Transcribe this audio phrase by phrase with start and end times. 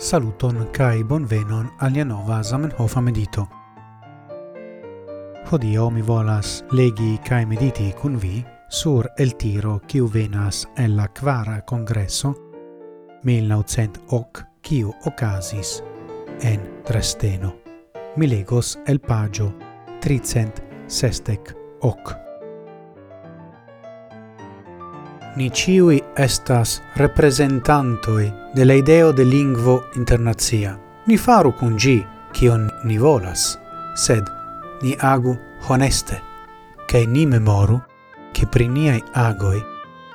[0.00, 3.46] Saluton kai bonvenon alia nova Zamenhof medito.
[5.52, 11.06] Hodio mi volas legi kai mediti kun vi sur el tiro kiu venas en la
[11.08, 12.32] kvara congresso
[13.24, 15.82] 1900 ok kiu okazis
[16.42, 17.52] en Dresdeno.
[18.16, 19.52] Mi legos el pagio
[20.00, 22.29] 300 sestec ok
[25.36, 30.78] ni ciui estas representantoi de la ideo de lingvo internazia.
[31.06, 33.58] Ni faru cun gi, cion ni volas,
[33.94, 34.24] sed
[34.82, 35.36] ni agu
[35.68, 36.20] honeste,
[36.86, 37.80] cae ni memoru
[38.32, 39.62] che pri niai agoi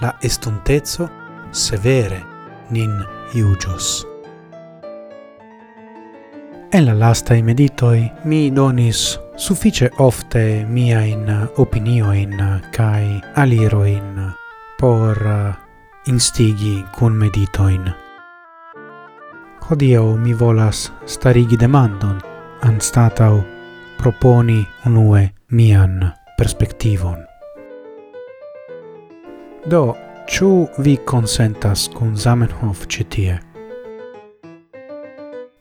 [0.00, 1.08] la estontezo
[1.50, 2.22] severe
[2.70, 4.06] nin iugios.
[6.70, 14.37] En la lastai meditoi mi donis suffice ofte mia in opinio in kai aliro in
[14.80, 15.54] por uh,
[16.06, 17.90] instigi cun meditoin.
[19.70, 22.20] Hodio mi volas starigi demandon,
[22.62, 23.42] anstatau
[23.98, 27.26] proponi unue mian perspektivon.
[29.70, 33.38] Do, ciu vi consentas cun Zamenhof citie?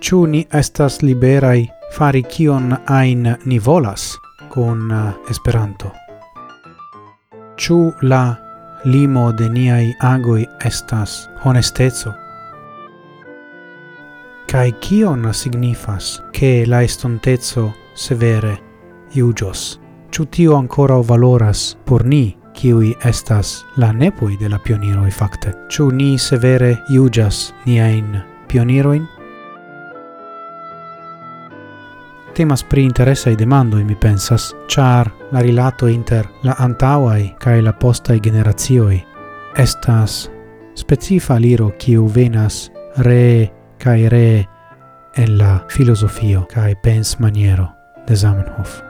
[0.00, 4.18] Ciu ni estas liberai fari kion ain ni volas
[4.52, 5.92] cun uh, Esperanto?
[7.56, 8.47] Ciu la
[8.84, 12.14] limo de niai agoi estas honestezo.
[14.46, 18.58] Cai cion signifas che la estontezo severe
[19.14, 19.80] iugios?
[20.10, 25.52] Ciu tio ancora valoras por ni, kiui estas la nepoi de la pioniroi facte?
[25.68, 29.17] Ciu ni severe iugias niain pioniroin?
[32.38, 38.14] temas pri interesaj demando mi pensas, char la rilato inter la antauai kai la posta
[38.14, 39.02] i generazioi
[39.56, 40.30] estas
[40.74, 44.46] specifa liro kiu venas re kai re
[45.16, 47.68] en la filosofio kai pens maniero
[48.06, 48.82] de Zamenhof.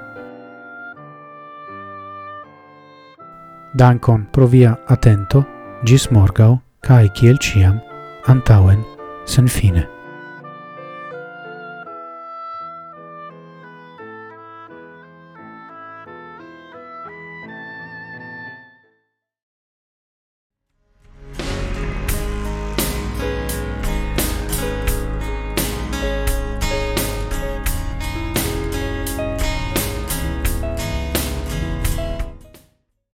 [3.75, 5.45] Dankon pro via atento,
[5.85, 7.81] gis morgau, kai kiel ciam,
[8.27, 8.85] antauen,
[9.25, 9.98] sen fine.